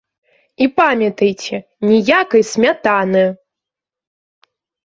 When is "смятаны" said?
2.53-3.23